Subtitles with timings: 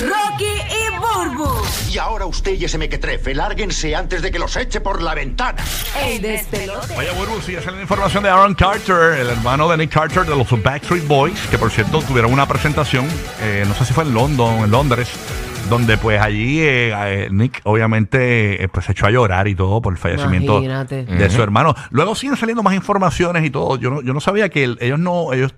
[0.00, 1.48] Rocky y Burbu.
[1.90, 5.62] Y ahora usted y ese mequetrefe, lárguense antes de que los eche por la ventana.
[6.04, 6.94] El despelote.
[6.96, 10.62] Vaya, Burbu, sigue saliendo información de Aaron Carter, el hermano de Nick Carter de los
[10.62, 13.06] Backstreet Boys, que por cierto tuvieron una presentación,
[13.40, 15.08] eh, no sé si fue en London, en Londres,
[15.70, 19.80] donde pues allí eh, eh, Nick obviamente eh, pues se echó a llorar y todo
[19.82, 21.04] por el fallecimiento Imagínate.
[21.04, 21.74] de su hermano.
[21.90, 23.76] Luego siguen saliendo más informaciones y todo.
[23.76, 25.54] Yo no, yo no sabía que el- ellos no, ellos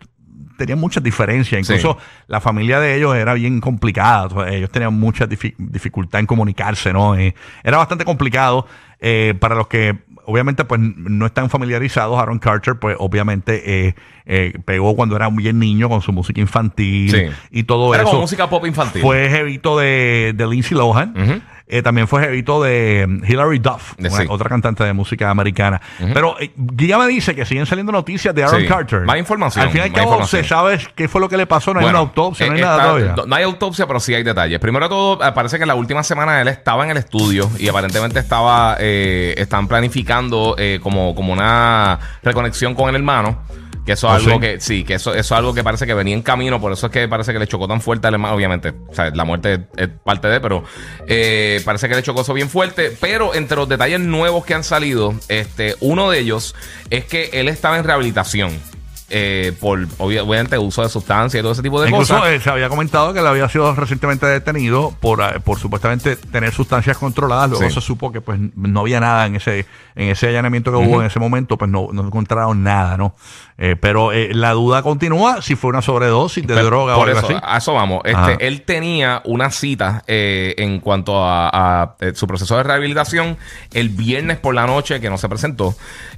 [0.59, 1.59] tenían muchas diferencias.
[1.63, 1.97] Incluso
[2.27, 4.27] la familia de ellos era bien complicada.
[4.27, 7.17] O sea, Ellos tenían mucha difi- dificultad en comunicarse, ¿no?
[7.17, 7.35] Eh,
[7.65, 8.67] era bastante complicado
[9.01, 12.19] eh, para los que obviamente pues no están familiarizados.
[12.21, 13.95] Aaron Carter pues obviamente eh,
[14.27, 17.23] eh, pegó cuando era bien niño con su música infantil Sí.
[17.51, 18.11] y todo Era eso.
[18.11, 19.01] como música pop infantil.
[19.01, 21.15] Fue jevito de, de Lindsay Lohan.
[21.17, 21.41] Ujú.
[21.71, 24.25] Eh, también fue jevito de Hilary Duff, una- sí.
[24.29, 25.81] otra cantante de música americana.
[26.15, 28.67] Pero eh, Guilla me dice que siguen saliendo noticias de Aaron Sí.
[28.67, 29.03] Carter.
[29.03, 31.75] Más información, Al fin y al cabo, se sabe qué fue lo que le pasó.
[31.75, 33.15] No hay una autopsia, no hay eh, nada todavía.
[33.27, 34.59] no- hay autopsia, pero sí hay detalles.
[34.61, 37.51] Primero de todo, eh, parece que en la última semana él estaba en el estudio
[37.59, 43.43] y aparentemente estaba eh, están planificando eh, como, como una reconexión con el hermano.
[43.85, 44.41] Que eso es ¿Ah, algo sí?
[44.41, 46.87] que, sí, que eso, eso es algo que parece que venía en camino, por eso
[46.87, 49.55] es que parece que le chocó tan fuerte al hermano, obviamente, o sea, la muerte
[49.55, 50.65] es, es parte de, pero
[51.07, 54.65] eh, parece que le chocó eso bien fuerte, pero entre los detalles nuevos que han
[54.65, 56.55] salido, este, uno de ellos
[56.91, 58.78] es que él estaba en rehabilitación.
[59.11, 62.31] Eh, por obvia- obviamente uso de sustancias y todo ese tipo de Incluso cosas.
[62.33, 66.53] eh, se había comentado que él había sido recientemente detenido por, eh, por supuestamente tener
[66.53, 67.51] sustancias controladas.
[67.51, 67.75] Luego Sí.
[67.75, 71.09] se supo que pues no había nada en ese en ese allanamiento que hubo en
[71.09, 73.17] ese momento, pues no, no encontraron nada, ¿no?
[73.57, 77.19] Eh, pero la duda continúa si fue una sobredosis de Pero droga o por algo
[77.21, 77.41] eso, así.
[77.43, 78.03] A eso vamos.
[78.05, 78.31] Ajá.
[78.33, 83.37] Este, él tenía una cita en cuanto a, a, su proceso de rehabilitación
[83.73, 85.75] el viernes por la noche que no se presentó.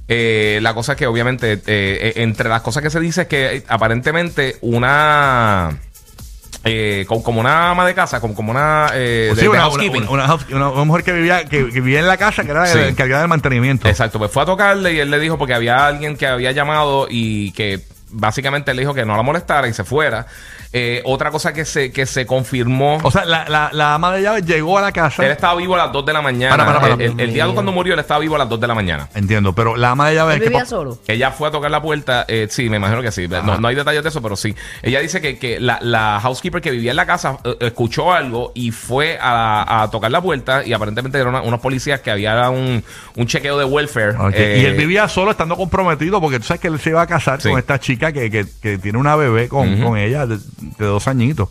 [0.07, 1.61] La cosa es que obviamente
[2.21, 5.77] entre las cosas que se dice es que eh, aparentemente una...
[6.63, 8.89] eh, como, como una ama de casa, como, como una...
[8.93, 10.03] eh, Pues de- sí, de una, housekeeping.
[10.03, 12.51] una- una house- una- una mujer que vivía, que, que vivía en la casa, que
[12.51, 12.77] era Sí.
[12.77, 13.87] la encargada del mantenimiento.
[13.89, 17.07] Exacto, pues fue a tocarle y él le dijo porque había alguien que había llamado
[17.09, 17.79] y que
[18.11, 20.27] básicamente le dijo que no la molestara y se fuera.
[20.73, 22.97] Eh, otra cosa que se, que se confirmó...
[23.03, 25.25] O sea, la, la, la ama de llaves llegó a la casa.
[25.25, 26.55] Él estaba vivo a las 2 de la mañana.
[26.55, 26.93] Para, para, para.
[26.93, 29.09] El, el- el día cuando murió, él estaba vivo a las 2 de la mañana.
[29.13, 30.35] Entiendo, pero la ama de llaves.
[30.35, 30.97] ¿Él ¿qué vivía pa- solo?
[31.07, 33.27] Ella fue a tocar la puerta, eh, sí, me imagino que sí.
[33.27, 34.55] No, no hay detalles de eso, pero sí.
[34.81, 38.51] Ella dice que, que la, la housekeeper que vivía en la casa eh, escuchó algo
[38.55, 42.49] y fue a, a tocar la puerta y aparentemente eran una- unos policías que había
[42.49, 42.81] un,
[43.17, 44.15] un chequeo de welfare.
[44.33, 47.07] Eh, y él vivía solo estando comprometido porque tú sabes que él se iba a
[47.07, 47.49] casar Sí.
[47.49, 50.25] con esta chica que, que, que tiene una bebé con, con ella
[50.61, 51.49] de, dos añitos.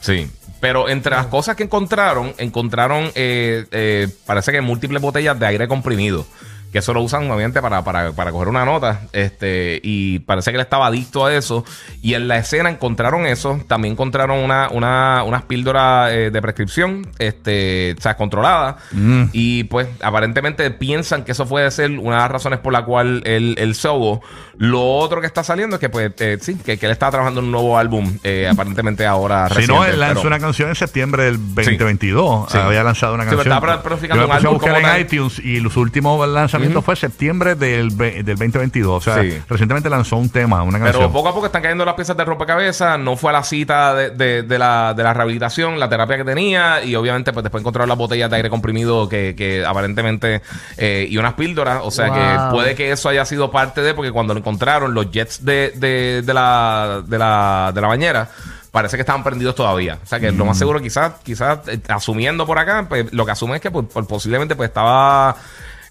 [0.00, 0.30] Sí.
[0.60, 5.66] Pero entre las cosas que encontraron, encontraron, eh, eh, parece que múltiples botellas de aire
[5.66, 6.26] comprimido.
[6.72, 9.02] Que eso lo usan obviamente para, para, para coger una nota.
[9.12, 11.64] Este, y parece que él estaba adicto a eso.
[12.00, 13.60] Y en la escena encontraron eso.
[13.68, 18.76] También encontraron una, una, unas píldoras eh, de prescripción, este, o sea, controladas.
[18.92, 19.24] Mm.
[19.32, 23.22] Y pues aparentemente piensan que eso puede ser una de las razones por la cual
[23.26, 24.22] él, él ahogó.
[24.58, 27.40] Lo otro que está saliendo es que pues eh, sí, que, que él está trabajando
[27.40, 30.68] en un nuevo álbum, eh, aparentemente ahora Si no, reciente, él lanzó pero- una canción
[30.68, 32.52] en septiembre del 2022.
[32.52, 32.58] Sí.
[32.58, 33.56] Había lanzado una Sí, pero canción.
[33.56, 35.00] estaba planificando un álbum como en tal.
[35.00, 36.16] iTunes y su último
[36.62, 39.06] lanzamiento fue septiembre del, del 2022.
[39.08, 39.38] O sea, Sí.
[39.48, 41.12] recientemente lanzó un tema, una Pero canción.
[41.12, 42.98] poco a poco están cayendo las piezas de rompecabezas.
[42.98, 46.24] No fue a la cita de, de- de la, de la rehabilitación, la terapia que
[46.24, 46.82] tenía.
[46.84, 50.42] Y obviamente, pues después encontraron las botellas de aire comprimido que, que aparentemente.
[50.76, 51.80] eh, y unas píldoras.
[51.84, 52.16] O sea Wow.
[52.16, 53.94] que puede que eso haya sido parte de.
[53.94, 58.28] Porque cuando lo encontraron, los jets de, de, de la, de, la, de la bañera.
[58.70, 59.98] Parece que estaban prendidos todavía.
[60.02, 63.32] O sea que lo más seguro, quizás, quizás eh, asumiendo por acá, pues, lo que
[63.32, 65.36] asume es que pues, posiblemente pues estaba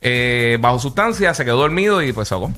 [0.01, 2.53] eh, bajo sustancia, se quedó dormido y pues se.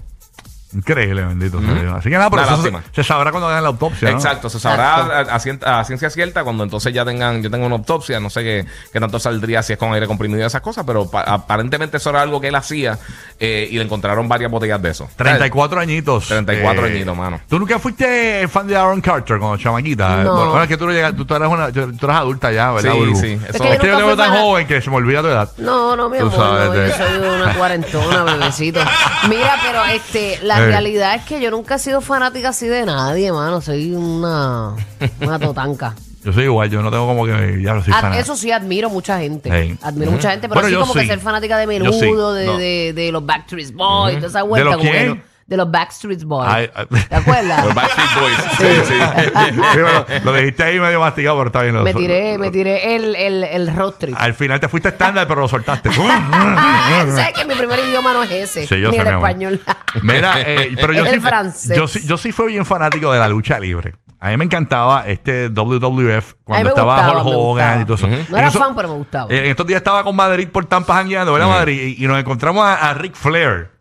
[0.74, 1.94] Increíble, bendito sea Dios.
[1.96, 4.10] Así que nada, pero eso se, se sabrá cuando hagan la autopsia.
[4.12, 4.18] ¿no?
[4.18, 7.66] Exacto, se sabrá a, a cien- a ciencia cierta cuando entonces ya tengan, yo tengo
[7.66, 10.62] una autopsia, no sé qué, qué tanto saldría si es con aire comprimido y esas
[10.62, 12.98] cosas, pero pa- aparentemente eso era algo que él hacía
[13.40, 15.10] eh, y le encontraron varias botellas de eso.
[15.16, 16.28] 34 añitos.
[16.28, 17.40] 34 añitos, mano.
[17.48, 20.24] ¿Tú nunca fuiste fan de Aaron Carter cuando chamaquita?
[20.24, 20.34] No.
[20.48, 22.92] Bueno, es que tú, no llegas- tú, tú eres una, tú, eres adulta ya, ¿verdad,
[22.94, 23.16] Sí, Burbu?
[23.20, 25.22] sí, Es eso- que Es que yo te veo tan joven que se me olvida
[25.22, 25.50] tu edad.
[25.58, 28.80] No, no, mi Tú amor, sabes no, de- yo soy una cuarentona, bebecito.
[29.30, 30.63] Mira, pero este, la Eh.
[30.68, 33.62] Realidad es que yo nunca he sido fanática así de nadie, mano.
[33.62, 34.76] Soy una,
[35.22, 35.96] una totanca.
[36.24, 38.90] Yo soy igual, yo no tengo como que ya no soy Ad- eso sí, admiro
[38.90, 39.50] mucha gente.
[39.52, 39.78] Sí.
[39.82, 41.00] Admiro mucha gente, pero Bueno, yo como sí.
[41.02, 41.68] que ser fanática de sí.
[41.68, 42.58] menudo, de, No.
[42.58, 44.64] de, de los Backstreet Boys, toda esa vuelta.
[44.70, 45.10] los como que quién?
[45.10, 46.50] no- de los Backstreet Boys.
[46.52, 46.86] Ay, ay.
[47.10, 47.66] ¿Te acuerdas?
[47.66, 48.38] Los Backstreet Boys.
[48.58, 48.94] Sí, sí.
[49.74, 51.76] Sí, bueno, lo dijiste ahí medio mastigado, pero está bien.
[51.76, 54.16] lo- me tiré, me tiré el, el, el road trip.
[54.18, 55.90] Al final te fuiste estándar, pero lo soltaste.
[55.94, 58.68] ¿Sabes que mi primer idioma no es ese?
[58.68, 59.62] Sí, yo ni sé, el español.
[60.02, 61.78] Mira, eh, pero yo sí, el francés.
[61.78, 63.96] yo sí, yo sí fui bien fanático de la lucha libre.
[64.20, 68.08] A mí me encantaba este WWF cuando estaba gustaba, Hulk Hogan y todo eso.
[68.08, 69.28] No era eso- fan, pero me gustaba.
[69.34, 71.96] En estos días estaba con Madrid por Tampa jangueando, ¿verdad, Madrid?
[71.98, 73.73] Y, y nos encontramos a, a Ric Flair.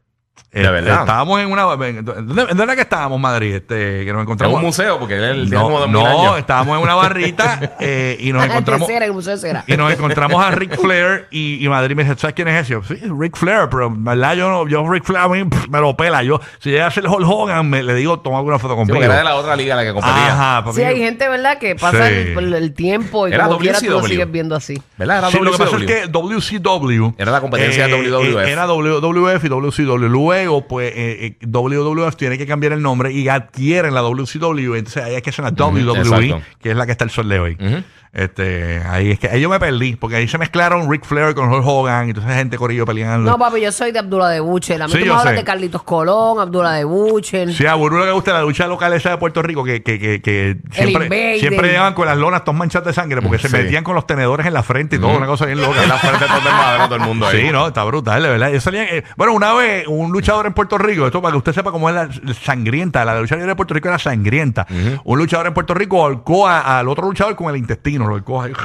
[0.53, 1.01] De verdad.
[1.01, 1.63] Estábamos en una.
[1.87, 3.55] en- ¿Dónde, dónde era que estábamos, Madrid?
[3.55, 4.57] Este, que nos En encontramos.
[4.59, 6.39] un museo, porque él como No, no, años.
[6.39, 8.91] estábamos en una barrita eh, y nos Antes encontramos.
[8.91, 9.65] el museo de cera.
[9.67, 12.73] Y nos encontramos a Ric Flair y, y Madrid me dice, ¿sabes quién es ese?
[12.75, 15.69] Yo, sí, Ric Flair, pero en verdad yo no, yo Ric Flair a mí pff,
[15.69, 16.23] me lo pela.
[16.23, 18.95] Yo, si llega a ser Hulk Hogan, me, le digo, toma una foto Sí, conmigo.
[18.97, 20.33] porque era de la otra liga la que competía.
[20.33, 21.57] Ajá, porque- Sí, hay gente, ¿verdad?
[21.59, 22.15] Que pasa Sí.
[22.37, 24.09] el, el tiempo y Era como quiera tú lo WCW.
[24.09, 24.83] sigues viendo así.
[24.99, 25.17] ¿Verdad?
[25.19, 28.47] Era Sí, lo que pasa es que WCW Era la competencia de WWF.
[28.47, 30.09] eh, era WWF y WCW.
[30.09, 34.75] Luego, pues, eh, eh, WWF tiene que cambiar el nombre y adquieren la WCW.
[34.75, 36.43] Entonces, ahí es que es una WWE, exacto.
[36.61, 37.57] que es la que está el sol de hoy.
[37.61, 37.83] Ujú.
[38.15, 41.51] Este, ahí es que ahí yo me perdí, porque ahí se mezclaron Ric Flair con
[41.51, 43.31] Hulk Hogan y entonces gente corrillo peleando.
[43.31, 44.83] No, papi, yo soy de Abdullah de Buchel.
[44.83, 45.39] A mí Sí, tú me yo hablas sé.
[45.41, 47.55] de Carlitos Colón, Abdullah de Buchel.
[47.55, 50.21] Sí, a Burú le gusta la lucha local esa de Puerto Rico que, que, que,
[50.21, 51.39] que siempre, Invader.
[51.41, 53.57] siempre llevan con las lonas todas manchadas de sangre porque se Sí.
[53.57, 55.83] metían con los tenedores en la frente y todo, una cosa bien loca.
[55.83, 57.47] En la frente todo desmadró todo el mundo ahí.
[57.47, 58.51] Sí, no, está brutal, de verdad.
[58.51, 61.53] Ellos salían, eh, bueno, una vez un luchador en Puerto Rico, esto para que usted
[61.55, 62.09] sepa cómo es la
[62.43, 64.67] sangrienta, la lucha libre de Puerto Rico era sangrienta.
[65.05, 68.53] Un luchador en Puerto Rico ahorcó a- al otro luchador con el intestino, lo ahí.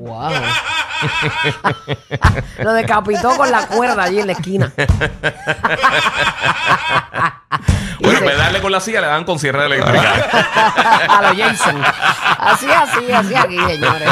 [0.00, 0.30] Wow.
[2.58, 4.72] lo decapitó con la cuerda allí en la esquina.
[8.02, 10.00] Bueno, en Dice- vez de darle con la silla, le dan con cierre eléctrica.
[11.18, 11.76] a los Jason.
[12.38, 14.08] Así, así, así aquí, señores.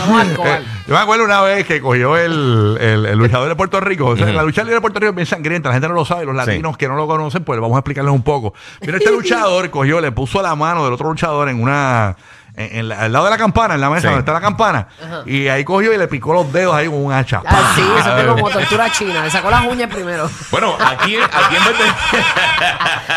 [0.00, 0.64] Somos alcohol.
[0.86, 4.06] Yo me acuerdo una vez que cogió el, el- el luchador de Puerto Rico.
[4.08, 6.04] O sea, La lucha libre de Puerto Rico es bien sangrienta, la gente no lo
[6.04, 8.52] sabe, los latinos que no lo conocen, pues vamos a explicarles un poco.
[8.82, 12.16] Mira, este luchador cogió, le puso la mano del otro luchador en una.
[12.56, 14.06] En, en la- al lado de la campana, en la mesa Sí.
[14.06, 14.88] donde está la campana.
[15.26, 17.42] Y ahí cogió y le picó los dedos ahí con un hacha.
[17.44, 18.00] Así, ¡Pah!
[18.00, 19.22] eso es como tortura china.
[19.24, 20.30] Le sacó las uñas primero.
[20.50, 21.84] Bueno, aquí, aquí en vez de.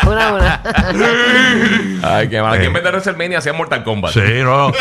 [0.10, 0.62] Una, una.
[2.02, 2.54] Ay, qué mal.
[2.54, 2.66] Aquí Eh.
[2.66, 4.12] en vez de WrestleMania hacían Mortal Kombat.
[4.12, 4.72] Sí, no, no.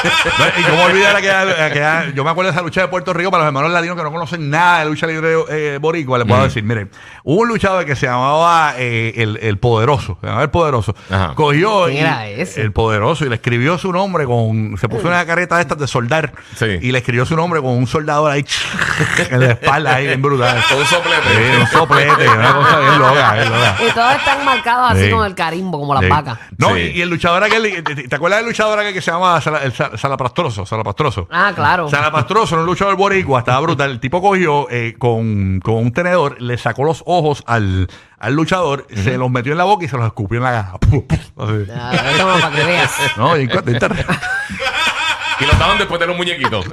[0.57, 3.43] Y cómo olvidar aquella, aquella- Yo me acuerdo de esa lucha de Puerto Rico para
[3.43, 6.17] los hermanos latinos que no conocen nada de lucha libre eh, boricua.
[6.17, 6.89] Les puedo decir, miren,
[7.23, 10.17] hubo un luchador que se llamaba eh, el, el Poderoso.
[10.21, 10.95] Se llamaba El Poderoso.
[11.09, 11.33] Ajá.
[11.35, 12.61] Cogió ¿Quién y- era ese?
[12.61, 14.48] El Poderoso y le escribió su nombre con.
[14.79, 16.33] Se puso una careta de estas de soldar.
[16.55, 16.65] Sí.
[16.81, 18.45] Y le escribió su nombre con un soldador ahí
[19.29, 20.63] en la espalda ahí, bien brutal.
[20.69, 21.29] Con un soplete.
[21.29, 23.75] Sí, un soplete, una cosa bien loca, bien loca.
[23.87, 25.11] Y todos están marcados así Sí.
[25.11, 26.09] con el carimbo, como las Sí.
[26.09, 26.39] vacas.
[26.57, 26.79] No, Sí.
[26.93, 29.73] y, y el luchador aquel, ¿te, acuerdas del luchador aquel que se llama Sala- el
[29.73, 30.65] Sal- Salapastroso?
[30.65, 31.27] Salapastroso.
[31.31, 31.89] Ah, claro.
[31.89, 33.91] Salapastroso era un luchador boricua, estaba brutal.
[33.91, 37.87] El tipo cogió eh, con, con un tenedor, le sacó los ojos al,
[38.19, 40.73] al luchador, se los metió en la boca y se los escupió en la gaja.
[41.37, 41.65] Así.
[41.73, 42.91] Ah, toma, para que veas.
[43.17, 46.65] No, y en cuanto- Y lo daban después de los muñequitos.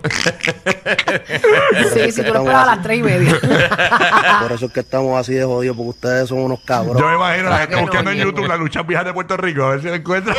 [1.94, 3.38] Sí, si tú lo esperas a las tres y media.
[4.43, 6.98] Por eso es que estamos así de jodidos, porque ustedes son unos cabros.
[6.98, 9.12] Yo me imagino a la gente que no, buscando en YouTube la lucha vieja de
[9.12, 10.34] Puerto Rico, a ver si la encuentra.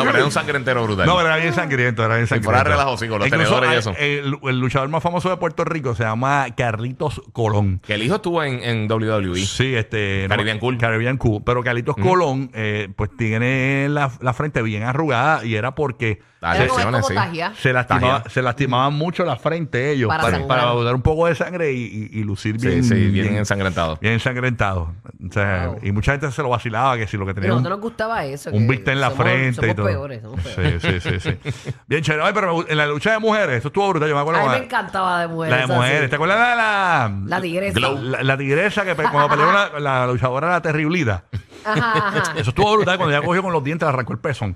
[0.00, 1.06] No, pero era un sangre entero brutal.
[1.06, 2.50] No, pero era bien sangriento, era bien sangriento.
[2.50, 3.94] fuera relajo, sí, con los Incluso tenedores y hay- eso.
[3.98, 7.80] El, el luchador más famoso de Puerto Rico se llama Carlitos Colón.
[7.86, 9.36] Que el hijo estuvo en, en WWE.
[9.44, 10.26] Sí, este.
[10.28, 10.78] Caribbean Cool.
[10.78, 11.42] Caribbean Cool.
[11.44, 16.58] Pero Carlitos Colón, eh, pues tiene la, la frente bien arrugada y era porque Las
[16.58, 17.14] lesiones, sí.
[17.14, 17.52] tajía.
[17.56, 18.30] se, lastimaba, Tajea.
[18.30, 20.58] se lastimaban mucho la frente ellos Para para, sangrar.
[20.60, 22.84] para botar un poco de sangre y, y- y lucir Sí, bien.
[22.84, 23.98] sí, bien ensangrentado.
[24.00, 24.92] bien ensangrentado.
[25.28, 25.78] O sea, Wow.
[25.82, 28.24] Y mucha gente se lo vacilaba que si lo que tenía nosotros un, nos gustaba
[28.24, 28.50] eso.
[28.50, 29.86] un que bistec en la somos- frente somos y todo.
[29.90, 30.82] Peores, somos peores.
[30.82, 31.38] Sí, sí, sí, sí.
[31.86, 32.24] Bien chévere.
[32.24, 34.08] Ay, pero me en la lucha de mujeres, eso estuvo brutal.
[34.08, 35.50] Yo me acuerdo A mí me cuando- encantaba de mujeres.
[35.50, 35.72] la de así.
[35.72, 36.10] mujeres.
[36.10, 37.80] ¿Te acuerdas de la, La tigresa.
[37.80, 41.24] La, la tigresa que pe- cuando peleó la, la luchadora la terriblida.
[41.64, 42.32] Ajá, ajá.
[42.36, 44.54] Eso estuvo brutal cuando ella cogió con los dientes, le arrancó el pezón.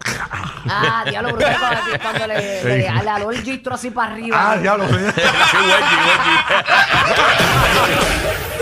[0.67, 4.53] Ah, diablo, brutal cuando, cuando le, le, le aló el gistro así para arriba.
[4.53, 4.87] ah, diablo.
[4.89, 4.95] sí.
[5.05, 5.23] Wedgie, wedgie.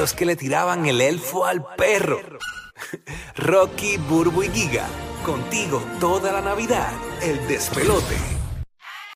[0.01, 2.19] Los que le tiraban el elfo al perro.
[3.37, 4.87] Rocky, Burbu y Giga.
[5.25, 6.93] Contigo toda la Navidad.
[7.23, 8.32] El despelote.